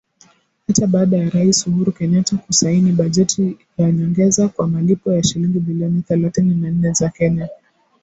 Hata 0.67 0.87
baada 0.87 1.17
ya 1.17 1.29
Rais 1.29 1.67
Uhuru 1.67 1.91
Kenyatta 1.91 2.37
kusaini 2.37 2.91
bajeti 2.91 3.57
ya 3.77 3.91
nyongeza 3.91 4.47
kwa 4.47 4.67
malipo 4.67 5.11
ya 5.13 5.23
shilingi 5.23 5.59
bilioni 5.59 6.01
thelathini 6.01 6.55
na 6.55 6.71
nne 6.71 6.93
za 6.93 7.09
Kenya. 7.09 7.49